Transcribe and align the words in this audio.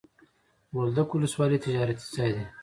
بولدک 0.73 1.09
ولسوالي 1.13 1.57
تجارتي 1.65 2.05
ځای 2.15 2.31
دی. 2.35 2.43